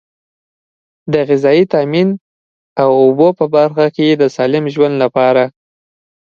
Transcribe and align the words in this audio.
د 1.11 1.13
غذایي 1.29 1.65
تامین 1.73 2.09
او 2.81 2.89
اوبو 3.03 3.27
په 3.39 3.45
برخه 3.55 3.85
کې 3.95 4.07
د 4.11 4.23
سالم 4.35 4.65
ژوند 4.73 4.95
لپاره. 5.03 5.43